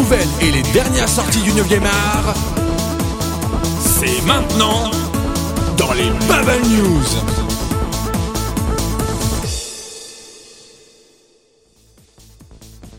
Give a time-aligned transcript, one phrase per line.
[0.00, 2.34] nouvelles et les dernières sorties du 9e art,
[3.80, 4.90] c'est maintenant
[5.76, 7.04] dans les Bubble News.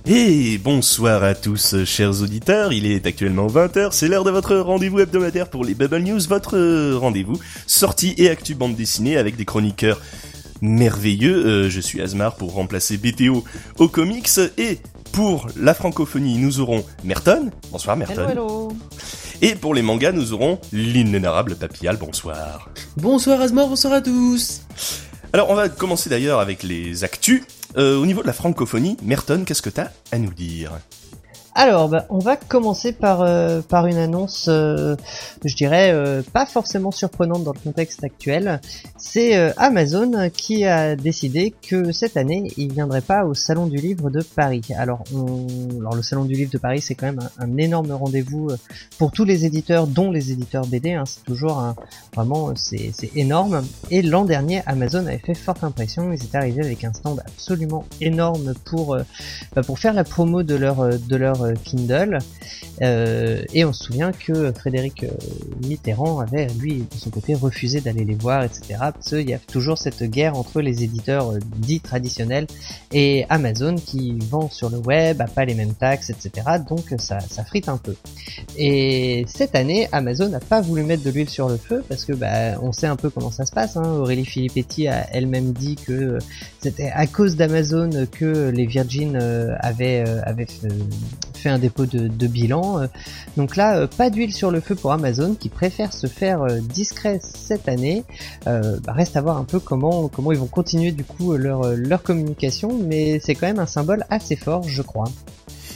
[0.05, 2.71] Et bonsoir à tous, chers auditeurs.
[2.71, 6.93] Il est actuellement 20h, c'est l'heure de votre rendez-vous hebdomadaire pour les Bubble News, votre
[6.93, 9.99] rendez-vous sortie et actu bande dessinée avec des chroniqueurs
[10.61, 11.45] merveilleux.
[11.45, 13.43] Euh, je suis Asmar pour remplacer BTO
[13.79, 14.29] au comics
[14.59, 14.77] et
[15.11, 17.51] pour la francophonie, nous aurons Merton.
[17.71, 18.27] Bonsoir Merton.
[18.27, 18.73] Hello, hello.
[19.41, 21.97] Et pour les mangas, nous aurons l'inénarrable Papial.
[21.97, 22.69] Bonsoir.
[22.97, 24.61] Bonsoir Asmar, bonsoir à tous.
[25.33, 27.43] Alors on va commencer d'ailleurs avec les actus.
[27.77, 30.71] Euh, au niveau de la francophonie, Merton, qu'est-ce que t'as à nous dire?
[31.53, 34.95] Alors, bah, on va commencer par, euh, par une annonce, euh,
[35.43, 38.61] je dirais, euh, pas forcément surprenante dans le contexte actuel.
[38.97, 44.09] C'est Amazon qui a décidé que cette année, il viendrait pas au Salon du Livre
[44.09, 44.61] de Paris.
[44.77, 48.49] Alors, le Salon du Livre de Paris, c'est quand même un, énorme rendez-vous
[48.97, 50.93] pour tous les éditeurs, dont les éditeurs BD.
[50.93, 51.03] hein.
[51.05, 51.75] C'est toujours un...
[52.15, 53.63] Vraiment, c'est énorme.
[53.89, 56.13] Et l'an dernier, Amazon avait fait forte impression.
[56.13, 58.97] Ils étaient arrivés avec un stand absolument énorme pour,
[59.55, 62.19] bah, pour faire la promo de leur, de leur Kindle.
[62.81, 65.09] Euh, et on se souvient que Frédéric euh,
[65.67, 68.77] Mitterrand avait, lui, de son côté, refusé d'aller les voir, etc.
[68.79, 72.47] Parce qu'il y a toujours cette guerre entre les éditeurs euh, dits traditionnels
[72.91, 76.47] et Amazon qui vend sur le web, a pas les mêmes taxes, etc.
[76.67, 77.95] Donc ça, ça frite un peu.
[78.57, 82.13] Et cette année, Amazon n'a pas voulu mettre de l'huile sur le feu parce que
[82.13, 83.77] bah, on sait un peu comment ça se passe.
[83.77, 83.83] Hein.
[83.83, 86.19] Aurélie Filippetti a elle-même dit que euh,
[86.59, 90.47] c'était à cause d'Amazon que les Virgin euh, euh, avaient
[91.49, 92.79] un dépôt de, bilan.
[92.79, 92.87] Euh,
[93.37, 96.59] Donc là, euh, pas d'huile sur le feu pour Amazon qui préfère se faire euh,
[96.59, 98.03] discret cette année.
[98.45, 102.03] Bah, reste à voir un peu comment comment ils vont continuer du coup leur leur
[102.03, 105.09] communication, mais c'est quand même un symbole assez fort, je crois.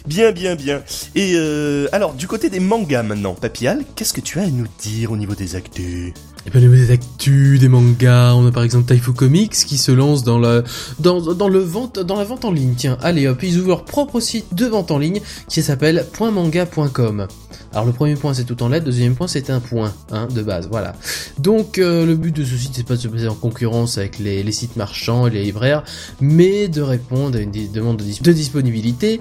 [0.07, 0.83] Bien, bien, bien.
[1.15, 4.67] Et euh, alors, du côté des mangas maintenant, Papial, qu'est-ce que tu as à nous
[4.79, 6.13] dire au niveau des actus?
[6.45, 9.77] Et bien, au niveau des actus, des mangas, on a par exemple Taifu Comics qui
[9.77, 10.61] se lance dans la,
[10.99, 12.75] dans, dans le vente, dans la vente en ligne.
[12.77, 17.27] Tiens, allez hop, ils ouvrent leur propre site de vente en ligne qui s'appelle .manga.com.
[17.75, 20.29] Alors le premier point c'est tout en lettres, le deuxième point c'est un point, hein,
[20.33, 20.95] de base, voilà.
[21.39, 24.17] Donc euh, le but de ce site c'est pas de se placer en concurrence avec
[24.17, 25.83] les, sites marchands et les libraires,
[26.21, 29.19] mais de répondre à une demande de, dis- de disponibilité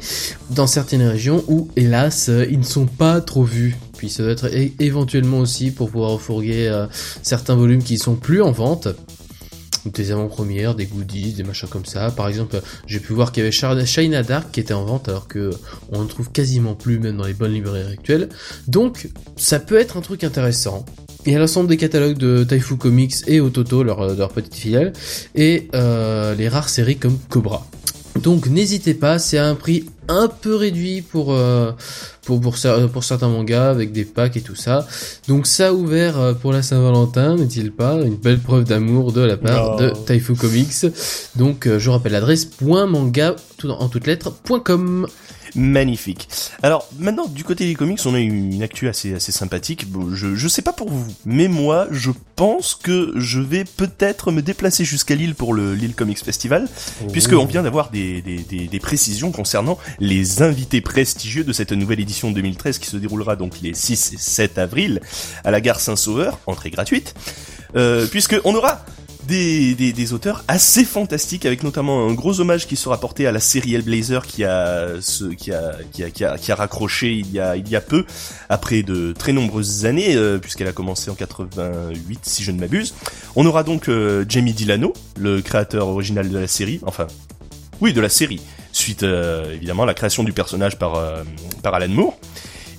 [0.50, 3.76] dans certaines régions où hélas ils ne sont pas trop vus.
[3.96, 4.48] Puis ça doit être
[4.78, 6.86] éventuellement aussi pour pouvoir refourguer euh,
[7.22, 8.86] certains volumes qui sont plus en vente
[9.92, 12.10] des avant-premières, des goodies, des machins comme ça.
[12.10, 15.28] Par exemple, j'ai pu voir qu'il y avait China Dark qui était en vente alors
[15.28, 15.50] que
[15.92, 18.28] on ne trouve quasiment plus même dans les bonnes librairies actuelles.
[18.66, 20.84] Donc, ça peut être un truc intéressant.
[21.26, 24.92] Il y a l'ensemble des catalogues de Taifu Comics et Ototo, leur, leur petite filiale,
[25.34, 27.66] et euh, les rares séries comme Cobra.
[28.20, 31.72] Donc n'hésitez pas, c'est à un prix un peu réduit pour euh,
[32.22, 34.86] pour pour, cer- pour certains mangas avec des packs et tout ça.
[35.28, 39.36] Donc ça ouvert euh, pour la Saint-Valentin, n'est-il pas Une belle preuve d'amour de la
[39.36, 40.86] part de Taifu Comics.
[41.36, 44.32] Donc euh, je rappelle l'adresse .manga tout en, en toutes lettres
[44.64, 45.06] .com.
[45.56, 46.28] Magnifique.
[46.62, 49.90] Alors maintenant, du côté des comics, on a eu une actu assez assez sympathique.
[49.90, 54.32] Bon, je je sais pas pour vous, mais moi, je pense que je vais peut-être
[54.32, 56.68] me déplacer jusqu'à Lille pour le Lille Comics Festival,
[57.12, 61.72] puisque on vient d'avoir des, des, des, des précisions concernant les invités prestigieux de cette
[61.72, 65.00] nouvelle édition 2013 qui se déroulera donc les 6 et 7 avril
[65.44, 67.14] à la gare Saint-Sauveur, entrée gratuite,
[67.76, 68.84] euh, puisque on aura
[69.26, 73.32] des, des, des auteurs assez fantastiques avec notamment un gros hommage qui sera porté à
[73.32, 77.12] la série Hellblazer qui a ce, qui a qui a qui a, qui a raccroché
[77.12, 78.04] il y a il y a peu
[78.48, 82.94] après de très nombreuses années euh, puisqu'elle a commencé en 88 si je ne m'abuse.
[83.36, 87.06] On aura donc euh, Jamie Dilano, le créateur original de la série, enfin
[87.80, 88.40] oui de la série
[88.74, 91.22] suite euh, évidemment à la création du personnage par euh,
[91.62, 92.18] par Alan Moore.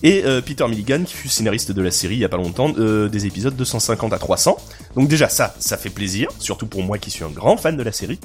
[0.06, 2.72] Et euh, Peter Milligan, qui fut scénariste de la série il y a pas longtemps,
[2.78, 4.56] euh, des épisodes 250 à 300.
[4.96, 7.82] Donc déjà ça, ça fait plaisir, surtout pour moi qui suis un grand fan de
[7.82, 8.20] la série.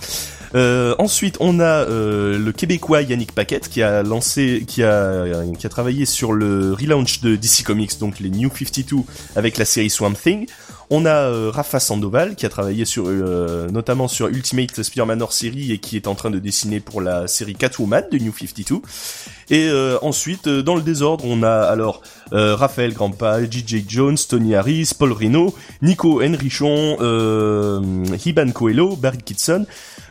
[0.55, 5.25] Euh, ensuite, on a le Québécois Yannick Paquette qui a lancé, qui a,
[5.59, 8.97] qui a travaillé sur le relaunch de DC Comics, donc les New 52
[9.35, 10.47] avec la série Swamp Thing.
[10.93, 15.33] On a euh, Rafa Sandoval qui a travaillé sur, euh, notamment sur Ultimate Spearman hors
[15.33, 18.81] série et qui est en train de dessiner pour la série Catwoman de New 52.
[19.51, 22.03] Et euh, ensuite, euh, dans le désordre, on a alors
[22.33, 23.85] euh, Raphaël Grandpa, J.J.
[23.89, 27.81] Jones, Tony Harris, Paul Reno, Nico Henrichon, euh,
[28.25, 29.67] Hiban Coelho, Barry Kitson,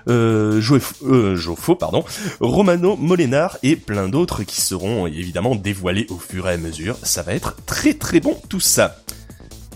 [0.08, 2.06] euh, Joffo, pardon,
[2.40, 6.98] Romano Molenar et plein d'autres qui seront évidemment dévoilés au fur et à mesure.
[7.04, 8.96] Ça va être très très bon tout ça.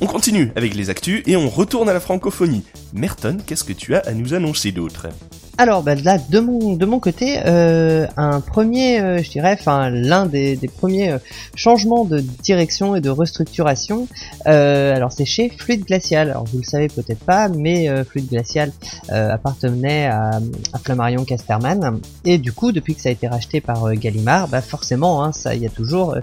[0.03, 2.65] On continue avec les actus et on retourne à la francophonie.
[2.91, 5.07] Merton, qu'est-ce que tu as à nous annoncer d'autre?
[5.55, 9.91] Alors bah, là de mon de mon côté euh, un premier euh, je dirais enfin
[9.91, 11.17] l'un des, premiers euh,
[11.53, 14.07] changements de direction et de restructuration
[14.47, 16.31] euh, alors c'est chez Fluide Glacial.
[16.31, 18.71] Alors vous le savez peut-être pas mais Fluide Glacial
[19.09, 20.39] appartenait à,
[20.73, 22.00] à Flammarion Casterman.
[22.25, 25.53] Et du coup depuis que ça a été racheté par Gallimard bah forcément hein, ça
[25.53, 26.15] il y a toujours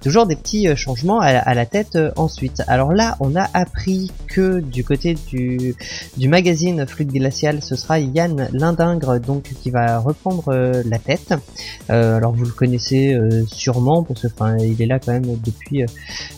[0.00, 2.62] toujours des petits changements à, la- tête ensuite.
[2.66, 5.74] Alors là on a appris que du côté du
[6.16, 11.34] du magazine Fluide Glacial, ce sera Yann Lindingre donc qui va reprendre euh, la tête.
[11.90, 15.36] Euh, alors vous le connaissez euh, sûrement parce que enfin il est là quand même
[15.44, 15.84] depuis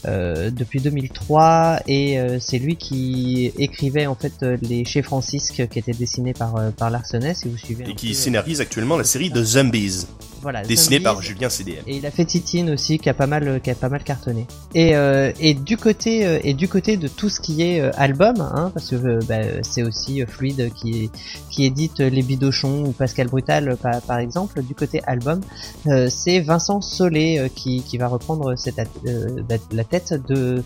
[0.04, 6.32] depuis 2003 et c'est lui qui écrivait en fait les chez Francisque qui étaient dessinés
[6.32, 7.84] par par Larsenet si vous suivez.
[7.88, 10.06] Et qui peu, scénarise actuellement la série de Zombies,
[10.42, 10.62] voilà,
[10.96, 11.00] Zombies.
[11.04, 11.82] par Julien CDM.
[11.86, 14.46] Et il a fait Titine aussi, qui a pas mal, qui a pas mal cartonné.
[14.74, 17.90] Et euh, et du côté euh, et du côté de tout ce qui est euh,
[17.96, 21.10] album, hein, parce que euh, bah, c'est aussi euh, Fluide qui
[21.50, 24.62] qui édite euh, les Bidochons ou Pascal Brutal euh, par, par exemple.
[24.62, 25.40] Du côté album,
[25.86, 29.42] euh, c'est Vincent Solé euh, qui qui va reprendre cette euh,
[29.72, 30.62] la- tête de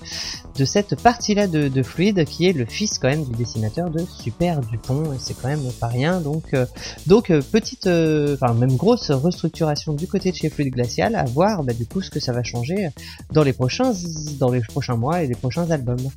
[0.57, 4.01] de cette partie-là de, de Fluide, qui est le fils quand même du dessinateur de
[4.23, 5.13] Super Dupont.
[5.13, 6.21] Et c'est quand même pas rien.
[6.21, 6.65] Donc euh,
[7.07, 9.66] donc euh, petite, euh, enfin même grosse restructuration
[9.97, 12.43] du côté de chez Fluide Glacial, à voir bah, du coup ce que ça va
[12.43, 12.91] changer
[13.33, 13.93] dans les prochains
[14.39, 16.09] dans les prochains mois et les prochains albums.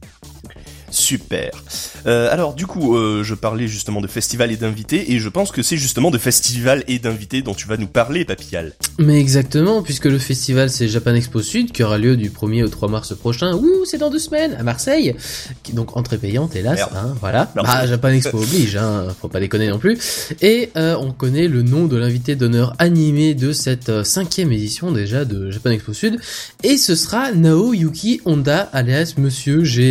[1.09, 1.49] Super.
[2.05, 5.51] Euh, alors du coup, euh, je parlais justement de festival et d'invités, et je pense
[5.51, 8.73] que c'est justement de festival et d'invités dont tu vas nous parler, Papillal.
[8.99, 12.67] Mais exactement, puisque le festival c'est Japan Expo Sud qui aura lieu du 1er au
[12.67, 13.55] 3 mars prochain.
[13.55, 15.15] Ouh, c'est dans deux semaines à Marseille.
[15.63, 16.79] Qui- Donc entrée payante, hélas.
[16.95, 17.51] Hein, voilà.
[17.55, 19.97] Bah, Japan Expo oblige, hein, faut pas déconner non plus.
[20.41, 25.25] Et euh, on connaît le nom de l'invité d'honneur animé de cette cinquième édition déjà
[25.25, 26.19] de Japan Expo Sud.
[26.61, 29.63] Et ce sera Naoyuki Honda, alias Monsieur.
[29.63, 29.89] J'ai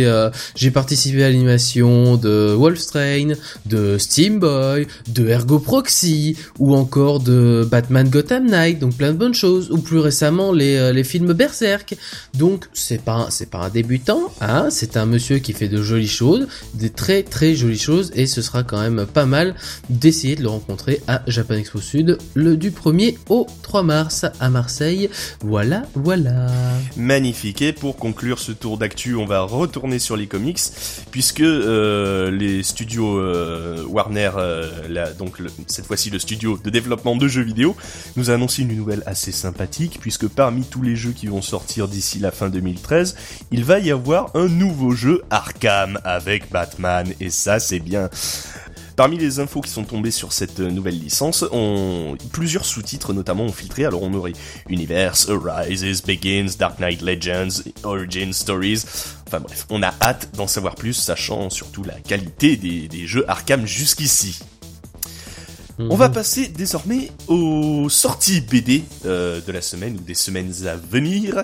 [0.55, 3.33] j'ai participé à l'animation de Wolfstrain,
[3.65, 9.17] de Steam Boy, de Ergo Proxy, ou encore de Batman Gotham Knight, donc plein de
[9.17, 11.95] bonnes choses, ou plus récemment les, euh, les films Berserk.
[12.37, 16.07] Donc c'est pas c'est pas un débutant, hein, c'est un monsieur qui fait de jolies
[16.07, 19.55] choses, des très très jolies choses, et ce sera quand même pas mal
[19.89, 24.49] d'essayer de le rencontrer à Japan Expo Sud le du 1er au 3 mars à
[24.49, 25.09] Marseille.
[25.41, 26.47] Voilà, voilà.
[26.97, 27.61] Magnifique.
[27.61, 30.59] Et pour conclure ce tour d'actu, on va retourner sur les comics,
[31.11, 35.37] puisque euh, les studios euh, Warner, euh, donc
[35.67, 37.75] cette fois-ci le studio de développement de jeux vidéo,
[38.15, 41.87] nous a annoncé une nouvelle assez sympathique, puisque parmi tous les jeux qui vont sortir
[41.87, 43.15] d'ici la fin 2013,
[43.51, 48.09] il va y avoir un nouveau jeu Arkham avec Batman, et ça c'est bien.
[48.99, 52.17] Parmi les infos qui sont tombées sur cette nouvelle licence, on...
[52.33, 53.85] plusieurs sous-titres notamment ont filtré.
[53.85, 54.33] Alors on aurait
[54.67, 58.83] Universe, Arises, Begins, Dark Knight Legends, Origin Stories.
[59.29, 63.29] Enfin bref, on a hâte d'en savoir plus, sachant surtout la qualité des, des jeux
[63.29, 64.39] Arkham jusqu'ici.
[65.77, 70.75] On va passer désormais aux sorties BD euh, de la semaine ou des semaines à
[70.75, 71.43] venir,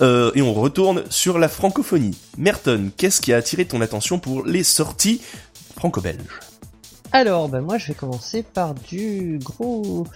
[0.00, 2.16] Euh, et on retourne sur la francophonie.
[2.38, 5.20] Merton, qu'est-ce qui a attiré ton attention pour les sorties
[5.76, 6.40] franco-belges?
[7.12, 10.06] Alors, ben moi je vais commencer par du gros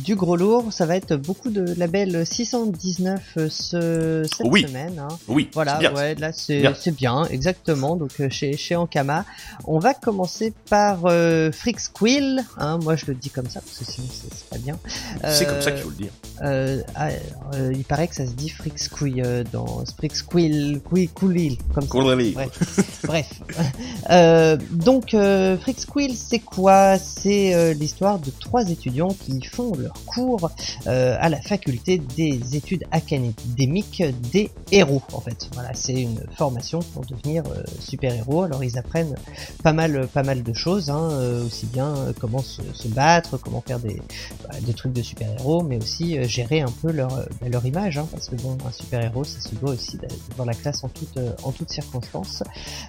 [0.00, 0.72] du gros lourd.
[0.72, 4.62] Ça va être beaucoup de labels 619 euh, ce, cette Oui.
[4.66, 4.98] semaine.
[4.98, 5.08] hein.
[5.28, 5.94] Oui, Voilà, bien.
[5.94, 6.74] ouais, là c'est Bien.
[6.78, 7.96] c'est bien, exactement.
[7.96, 9.24] Donc euh, chez chez Ankama,
[9.66, 12.44] on va commencer par euh, Freak Squill.
[12.58, 14.78] Hein, moi je le dis comme ça parce que sinon c'est pas bien.
[15.28, 16.12] C'est comme ça Euh, qu'il faut le dire.
[16.42, 17.08] euh, ah,
[17.54, 21.58] euh, il paraît que ça se dit Freak Squill euh, dans Freak Squill, Qui Coolil,
[21.74, 21.98] comme ça.
[21.98, 22.34] Ouais.
[23.04, 23.28] Bref.
[24.10, 26.98] Euh, donc, euh, Freak Squill, c'est quoi?
[26.98, 29.72] C'est euh, l'histoire de trois étudiants qui font
[30.06, 30.50] cours
[30.86, 35.48] euh, à la faculté des études académiques des héros, en fait.
[35.54, 38.42] Voilà, c'est une formation pour devenir euh, super-héros.
[38.42, 39.14] Alors, ils apprennent
[39.62, 43.78] pas mal, pas mal de choses, hein, euh, aussi bien comment se, battre, comment faire
[43.78, 44.00] des,
[44.48, 48.06] bah, des trucs de super-héros, mais aussi gérer un peu leur, bah, leur image, hein,
[48.10, 49.98] parce que bon, un super-héros, ça se doit aussi
[50.36, 52.42] dans la classe en toute, en toutes circonstances.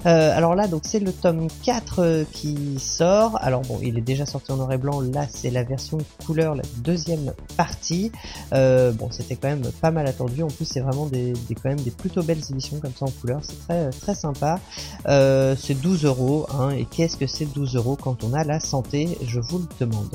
[0.06, 3.38] Alors là, donc c'est le tome 4 euh, qui sort.
[3.42, 5.02] Alors bon, il est déjà sorti en noir et blanc.
[5.02, 8.12] Là, c'est la version couleur, la deuxième partie.
[8.54, 10.44] Euh, bon, c'était quand même pas mal attendu.
[10.44, 13.12] En plus, c'est vraiment des, des quand même des plutôt belles éditions comme ça en
[13.12, 13.42] couleur.
[13.44, 14.60] C'est très très sympa.
[15.08, 16.46] Euh, c'est 12 euros.
[16.54, 19.18] Hein, et qu'est-ce que c'est 12 euros quand on a la santé?
[19.26, 20.10] Je vous le demande.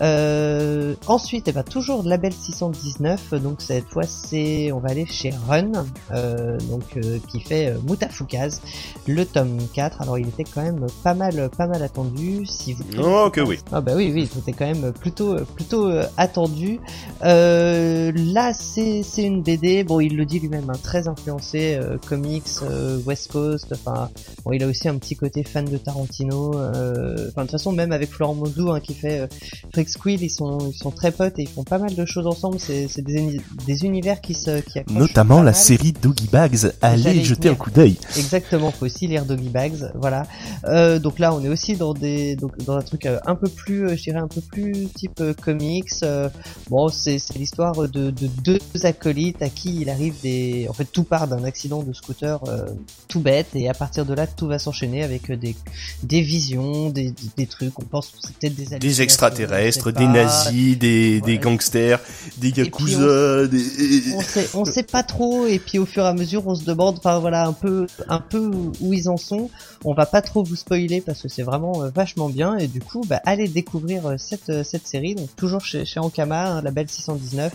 [0.00, 3.34] Euh, ensuite, eh ben, toujours de label 619.
[3.34, 5.72] Donc cette fois, c'est, on va aller chez Run,
[6.12, 8.60] euh, donc euh, qui fait euh, Mutafukaz,
[9.06, 10.02] le tome 4.
[10.02, 12.46] Alors il était quand même pas mal, pas mal attendu.
[12.46, 13.58] Si vous Oh que oui.
[13.72, 16.80] ah bah oui, oui, c'était quand même plutôt, plutôt attendu.
[17.24, 19.84] Euh, là, c'est c'est une BD.
[19.84, 23.72] Bon, il le dit lui-même, hein, très influencé euh, comics, euh, West Coast.
[23.72, 24.10] Enfin,
[24.44, 26.52] bon, il a aussi un petit côté fan de Tarantino.
[26.58, 29.26] euh, Enfin, de toute façon, même avec Florent Mozou, hein, qui fait euh,
[29.72, 32.26] Freak Squill, ils sont, ils sont très potes et ils font pas mal de choses
[32.26, 32.58] ensemble.
[32.58, 35.54] C'est c'est des, des univers qui se, qui Notamment la mal.
[35.54, 36.72] série Doggy Bags.
[36.80, 37.96] Allez jeter un coup d'œil.
[38.16, 40.24] Exactement, faut aussi lire Doggy Bags, voilà.
[40.66, 43.48] Euh, donc là, on est aussi dans des donc dans un truc euh, un peu
[43.48, 45.88] plus, euh, je dirais un peu plus type euh, comics.
[46.02, 46.28] Euh,
[46.70, 51.04] bon, c'est l'histoire de, de deux acolytes à qui il arrive des, en fait, tout
[51.04, 52.66] part d'un accident de scooter euh,
[53.08, 53.48] tout bête.
[53.54, 55.56] Et à partir de là, tout va s'enchaîner avec euh, des
[56.02, 57.78] des visions, des des, des trucs.
[57.78, 62.00] On pense que c'est peut-être des Des extraterrestres, des nazis, des, des gangsters,
[62.38, 64.14] des yakuza, des...
[64.14, 65.46] on sait, on sait pas trop.
[65.46, 68.20] Et puis au fur et à mesure on se demande enfin voilà un peu un
[68.20, 69.50] peu où ils en sont.
[69.84, 72.56] On va pas trop vous spoiler parce que c'est vraiment vachement bien.
[72.58, 75.14] Et du coup bah allez découvrir cette cette série.
[75.14, 77.52] Donc toujours chez chez Ankama un label 619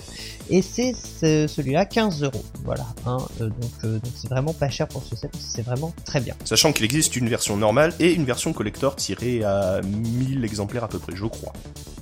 [0.50, 2.44] et c'est ce- celui-là 15 euros.
[2.64, 5.94] Voilà hein, euh, donc euh, donc c'est vraiment pas cher pour ce set c'est vraiment
[6.06, 6.36] très bien.
[6.46, 10.88] Sachant qu'il existe une version normale et une version collector tirée à 1000 exemplaires à
[10.88, 11.54] peu près, je crois.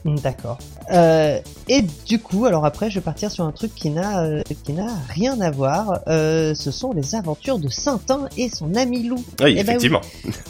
[0.06, 0.60] D'accord.
[0.92, 4.44] Euh, et du coup, alors après, je vais partir sur un truc qui n'a euh,
[4.64, 6.02] qui n'a rien à voir.
[6.08, 9.24] Euh, ce sont les aventures de Saintin et son ami loup.
[9.42, 10.02] Oui, Eh ben effectivement.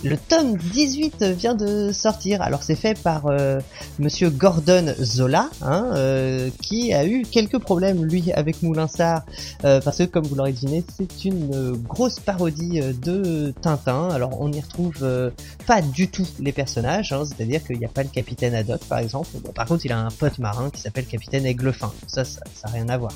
[0.03, 2.41] Le tome 18 vient de sortir.
[2.41, 3.61] Alors c'est fait par euh,
[3.97, 9.23] Monsieur Gordon Zola, hein, euh, qui a eu quelques problèmes lui avec Moulinsart,
[9.63, 14.09] euh, parce que comme vous l'aurez deviné, c'est une grosse parodie de Tintin.
[14.09, 15.29] Alors on y retrouve euh,
[15.65, 18.99] pas du tout les personnages, hein, c'est-à-dire qu'il n'y a pas le capitaine Haddock par
[18.99, 19.29] exemple.
[19.53, 21.91] Par contre, il a un pote marin qui s'appelle capitaine Aiglefin.
[22.07, 23.11] Ça, ça, ça a rien à voir.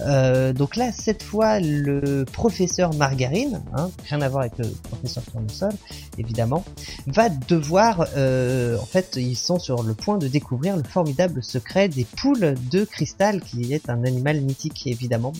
[0.00, 5.22] Euh, donc là, cette fois, le professeur Margarine, hein, rien à voir avec le professeur
[5.24, 5.72] Tournesol,
[6.18, 6.64] évidemment,
[7.06, 11.88] va devoir, euh, en fait, ils sont sur le point de découvrir le formidable secret
[11.88, 15.32] des poules de cristal, qui est un animal mythique, évidemment.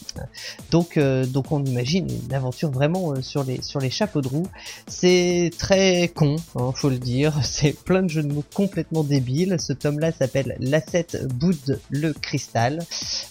[0.70, 4.46] Donc, euh, donc on imagine une aventure vraiment sur les sur les chapeaux de roue.
[4.86, 7.34] C'est très con, hein, faut le dire.
[7.42, 9.56] C'est plein de jeux de mots complètement débiles.
[9.58, 12.80] Ce tome-là s'appelle L'Asset Boud le Cristal.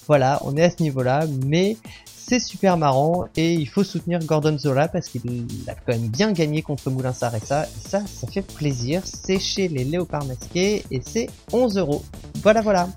[0.08, 1.78] Voilà, on est à ce niveau-là, mais
[2.26, 6.32] c'est super marrant et il faut soutenir Gordon Zola parce qu'il a quand même bien
[6.32, 9.02] gagné contre Moulinsart et ça, et ça, ça fait plaisir.
[9.04, 12.04] C'est chez les Léopards Masqués et c'est 11 euros.
[12.42, 12.90] Voilà, voilà.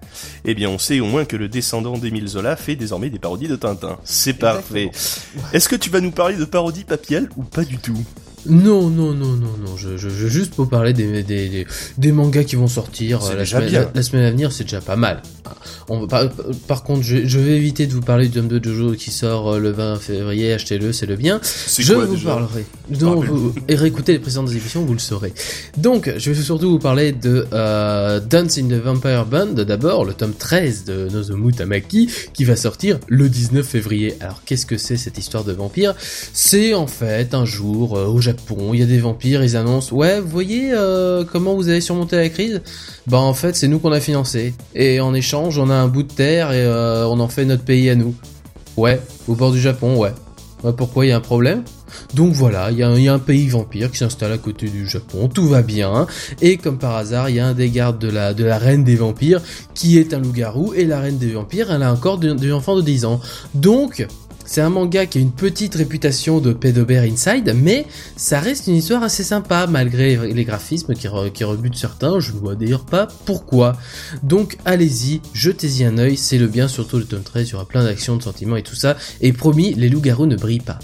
[0.44, 3.48] Eh bien, on sait au moins que le descendant d'Émile Zola fait désormais des parodies
[3.48, 3.98] de Tintin.
[4.04, 4.90] C'est parfait.
[5.52, 7.98] Est-ce que tu vas nous parler de parodies papial ou pas du tout?
[8.48, 9.76] Non, non, non, non, non.
[9.76, 11.66] Je, je, je juste pour parler des, des, des,
[11.98, 13.80] des mangas qui vont sortir euh, la déjà semaine, bien.
[13.82, 15.22] la, la semaine à venir, c'est déjà pas mal.
[15.88, 16.28] On, va- par,
[16.66, 19.54] par contre, je, je vais éviter de vous parler du tome de Jojo qui sort
[19.54, 20.52] euh, le 20 février.
[20.52, 21.40] Achetez-le, c'est le bien.
[21.78, 22.64] Je quoi vous parlerai.
[22.90, 25.32] Donc, vous, et réécoutez les précédentes émissions, vous le saurez.
[25.76, 30.12] Donc, je vais surtout vous parler de euh, Dance in the Vampire Band, d'abord, le
[30.14, 34.14] tome 13 de Nozomu Tamaki, qui va sortir le 19 février.
[34.20, 35.94] Alors, qu'est-ce que c'est cette histoire de vampire?
[36.32, 38.35] C'est en fait un jour euh, au Japon,
[38.72, 42.16] il y a des vampires, ils annoncent ouais, vous voyez euh, comment vous avez surmonté
[42.16, 42.62] la crise?
[43.06, 44.54] Bah en fait, c'est nous qu'on a financé.
[44.74, 47.64] Et en échange, on a un bout de terre et euh, on en fait notre
[47.64, 48.14] pays à nous.
[48.76, 50.12] Ouais, au bord du Japon, ouais.
[50.64, 51.62] Ouais, pourquoi il y a un problème?
[52.14, 55.46] Donc voilà, il y, a un- pays vampire qui s'installe à côté du Japon, tout
[55.48, 56.06] va bien,
[56.42, 58.82] et comme par hasard, il y a un des gardes de la, de la reine
[58.82, 59.40] des vampires
[59.74, 62.76] qui est un loup-garou, et la reine des vampires, elle a encore de- des enfants
[62.76, 63.20] de 10 ans.
[63.54, 64.06] Donc,
[64.46, 67.84] c'est un manga qui a une petite réputation de pédobère inside, mais
[68.16, 72.32] ça reste une histoire assez sympa, malgré les graphismes qui, re- qui rebutent certains, je
[72.32, 73.76] ne vois d'ailleurs pas pourquoi.
[74.22, 77.66] Donc allez-y, jetez-y un œil, c'est le bien, surtout le tome 13, il y aura
[77.66, 80.78] plein d'actions, de sentiments et tout ça, et promis, les loups-garous ne brillent pas.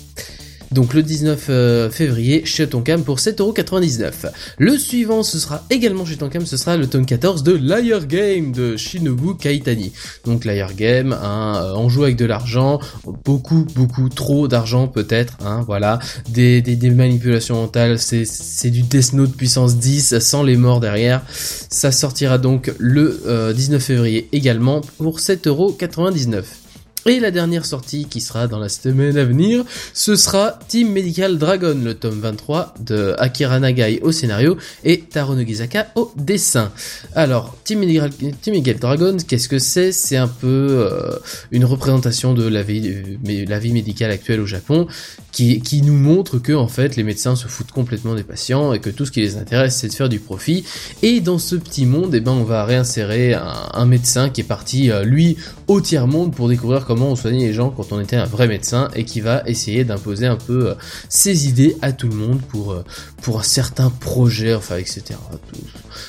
[0.73, 4.31] Donc le 19 euh, février chez Tonkam pour 7,99€.
[4.59, 8.53] Le suivant ce sera également chez Tonkam, ce sera le tome 14 de Liar Game
[8.53, 9.93] de Shinobu Kaitani.
[10.25, 12.81] Donc Liar Game, hein, euh, on joue avec de l'argent,
[13.25, 15.99] beaucoup beaucoup trop d'argent peut-être, hein, voilà,
[16.29, 21.23] des, manipulations mentales, c'est du Death Note puissance 10 sans les morts derrière.
[21.29, 26.62] Ça sortira donc le euh, 19 février également pour 7,99€.
[27.05, 31.37] Et la dernière sortie qui sera dans la semaine à venir, ce sera Team Medical
[31.37, 36.71] Dragon, le tome 23 de Akira Nagai au scénario et Taro Nogizaka au dessin.
[37.17, 39.91] Alors, Team Medical, Team Medical Dragon, qu'est-ce que c'est?
[39.91, 41.19] C'est un peu euh,
[41.51, 42.89] une représentation de la vie,
[43.29, 44.87] euh, la vie médicale actuelle au Japon,
[45.33, 48.81] qui, qui nous montre que en fait les médecins se foutent complètement des patients et
[48.81, 50.65] que tout ce qui les intéresse c'est de faire du profit.
[51.03, 54.91] Et dans ce petit monde, eh ben on va réinsérer un, médecin qui est parti
[54.91, 58.17] euh, lui au tiers monde pour découvrir comment on soignait les gens quand on était
[58.17, 60.75] un vrai médecin et qui va essayer d'imposer un peu euh,
[61.09, 62.85] ses idées à tout le monde pour euh,
[63.23, 65.19] pour certains projets, enfin etc.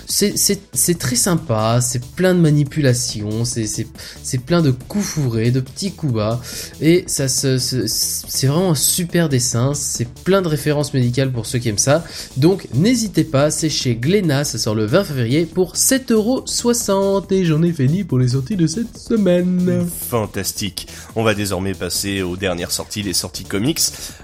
[0.08, 6.16] C'est très sympa, c'est plein de manipulations, c'est plein de coups fourrés, de petits coups
[6.16, 6.42] bas
[6.82, 11.78] et c'est vraiment un super dessin, c'est plein de références médicales pour ceux qui aiment
[11.78, 12.04] ça.
[12.36, 17.62] Donc n'hésitez pas, c'est chez Glénat, ça sort le 20 février pour 7,60€ et j'en
[17.63, 19.88] ai fini pour les sorties de cette semaine.
[20.10, 20.73] Fantastique.
[21.15, 23.80] On va désormais passer aux dernières sorties, les sorties comics,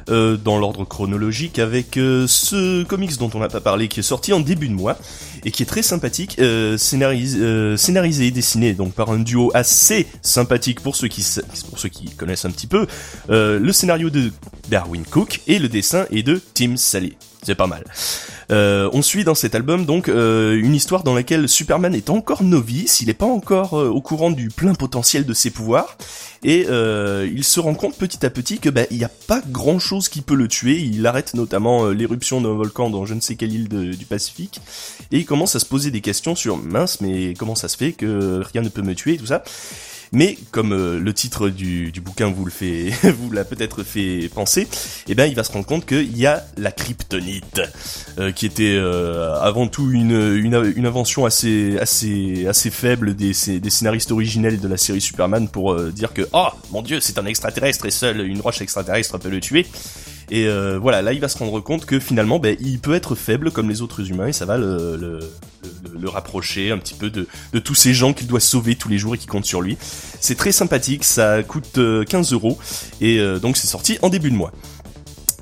[0.10, 4.04] euh, dans l'ordre chronologique, avec euh, ce comics dont on n'a pas parlé, qui est
[4.04, 4.98] sorti en début de mois,
[5.46, 10.82] et qui est très sympathique, euh, scénarisé, et dessiné donc par un duo assez sympathique
[10.82, 11.26] pour ceux qui,
[11.70, 12.88] pour ceux qui connaissent un petit peu,
[13.30, 14.32] le scénario de
[14.70, 17.16] Darwin Cook et le dessin est de Tim Sally.
[17.44, 17.84] C'est pas mal.
[18.52, 22.44] Euh, on suit dans cet album donc euh, une histoire dans laquelle Superman est encore
[22.44, 25.98] novice, il n'est pas encore euh, au courant du plein potentiel de ses pouvoirs,
[26.44, 29.42] et euh, il se rend compte petit à petit que bah, il n'y a pas
[29.48, 30.80] grand chose qui peut le tuer.
[30.80, 34.62] Il arrête notamment euh, l'éruption d'un volcan dans je ne sais quelle île du Pacifique,
[35.12, 37.92] et il commence à se poser des questions sur mince, mais comment ça se fait
[37.92, 39.44] que rien ne peut me tuer et tout ça.
[40.12, 42.90] Mais comme euh, le titre du, du bouquin vous le fait,
[43.20, 44.68] vous l'a peut-être fait penser,
[45.08, 47.62] eh ben il va se rendre compte qu'il y a la kryptonite,
[48.18, 53.70] euh, qui était euh, avant tout une, une, invention assez assez assez faible des, des
[53.70, 57.86] scénaristes originels de la série Superman pour dire que oh mon dieu c'est un extraterrestre
[57.86, 59.68] et seule une roche extraterrestre peut le tuer.
[60.32, 63.16] Et euh, voilà, là il va se rendre compte que finalement, ben, il peut être
[63.16, 65.20] faible comme les autres humains et ça va le,
[66.06, 67.28] rapprocher un petit peu de,
[67.60, 69.78] tous ces gens qu'il doit sauver tous les jours et qui comptent sur lui.
[70.20, 72.58] C'est très sympathique, ça coûte euh, 15 euros
[73.02, 74.52] et euh, donc c'est sorti en début de mois.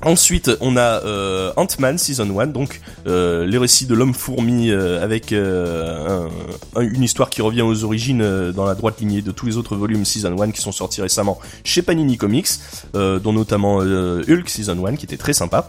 [0.04, 5.02] Ensuite, on a euh, Ant-Man Season 1, donc euh, les récits de l'homme fourmi euh,
[5.02, 6.28] avec euh,
[6.76, 9.56] un- un- une histoire qui revient aux origines dans la droite lignée de tous les
[9.56, 12.48] autres volumes Season 1 qui sont sortis récemment chez Panini Comics,
[12.94, 15.68] dont notamment Hulk Season 1 qui était très sympa.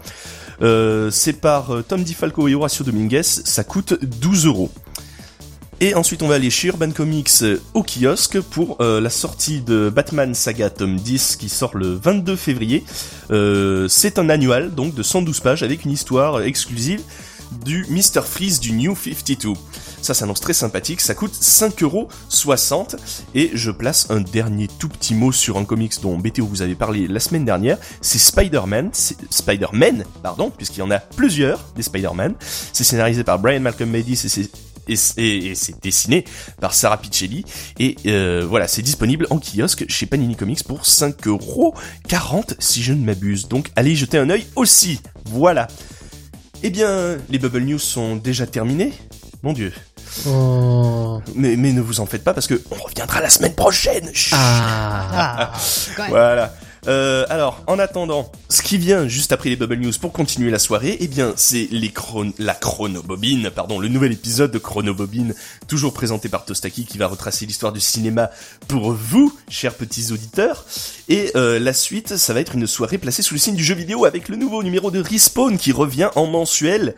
[1.10, 4.70] C'est par Tom DiFalco et Horacio Dominguez, ça coûte 12 euros.
[5.82, 9.62] Et ensuite, on va aller chez Urban Comics euh, au kiosque pour euh, la sortie
[9.62, 12.84] de Batman Saga tome 10 qui sort le 22 février.
[13.30, 17.00] Euh, c'est un annual donc de 112 pages avec une histoire exclusive
[17.64, 18.20] du Mr.
[18.22, 19.54] Freeze du New 52.
[20.02, 22.96] Ça s'annonce très sympathique, ça coûte 5,60€
[23.34, 26.74] et je place un dernier tout petit mot sur un comics dont BTO vous avez
[26.74, 32.34] parlé la semaine dernière, c'est Spider-Man, Spider-Man, pardon, puisqu'il y en a plusieurs des Spider-Man.
[32.72, 34.50] C'est scénarisé par Brian Malcolm Bendis et c'est
[34.88, 36.24] et, et- et c'est dessiné
[36.60, 37.44] par Sarah Piccelli
[37.78, 43.04] et euh, voilà c'est disponible en kiosque chez Panini Comics pour 5,40€ si je ne
[43.04, 45.68] m'abuse donc allez y jeter un œil aussi voilà
[46.62, 48.92] eh bien les Bubble News sont déjà terminés
[49.42, 49.72] mon dieu
[50.26, 51.20] Oh.
[51.36, 54.34] mais, mais ne vous en faites pas parce que on reviendra la semaine prochaine Chut.
[54.36, 55.52] Ah.
[55.96, 56.06] Ah.
[56.08, 56.52] Voilà.
[56.86, 60.58] Euh, alors, en attendant, ce qui vient juste après les Bubble News pour continuer la
[60.58, 61.68] soirée, eh bien, c'est
[62.38, 65.34] la chronobobine, pardon, le nouvel épisode de Chronobobine,
[65.68, 68.30] toujours présenté par Tostaki, qui va retracer l'histoire du cinéma
[68.68, 70.64] pour vous, chers petits auditeurs.
[71.08, 73.74] Et euh, la suite, ça va être une soirée placée sous le signe du jeu
[73.74, 76.94] vidéo avec le nouveau numéro de Respawn qui revient en mensuel.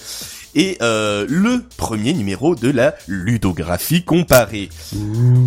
[0.55, 4.69] Et euh, le premier numéro de la ludographie comparée.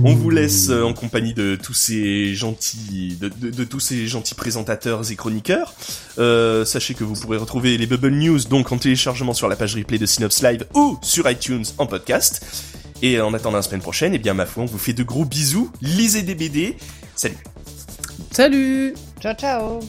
[0.03, 4.07] On vous laisse euh, en compagnie de tous ces gentils, de, de- de tous ces
[4.07, 5.73] gentils présentateurs et chroniqueurs.
[6.17, 9.75] Euh, sachez que vous pourrez retrouver les Bubble News donc en téléchargement sur la page
[9.75, 12.43] replay de Synops Live ou sur iTunes en podcast.
[13.01, 15.25] Et en attendant la semaine prochaine, eh bien ma foi, on vous fait de gros
[15.25, 15.69] bisous.
[15.81, 16.77] Lisez des BD.
[17.15, 17.37] Salut.
[18.31, 19.79] Salut Ciao, ciao.